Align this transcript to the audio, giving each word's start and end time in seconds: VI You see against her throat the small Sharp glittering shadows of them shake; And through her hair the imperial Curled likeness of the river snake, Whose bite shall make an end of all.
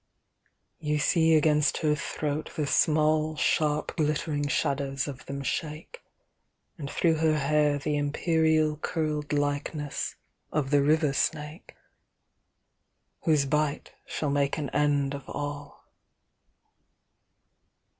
VI 0.81 0.87
You 0.93 0.97
see 0.97 1.35
against 1.35 1.77
her 1.83 1.93
throat 1.93 2.49
the 2.55 2.65
small 2.65 3.35
Sharp 3.35 3.95
glittering 3.97 4.47
shadows 4.47 5.07
of 5.07 5.27
them 5.27 5.43
shake; 5.43 6.01
And 6.75 6.89
through 6.89 7.17
her 7.17 7.37
hair 7.37 7.77
the 7.77 7.97
imperial 7.97 8.77
Curled 8.77 9.31
likeness 9.31 10.15
of 10.51 10.71
the 10.71 10.81
river 10.81 11.13
snake, 11.13 11.75
Whose 13.25 13.45
bite 13.45 13.91
shall 14.07 14.31
make 14.31 14.57
an 14.57 14.71
end 14.71 15.13
of 15.13 15.29
all. 15.29 15.85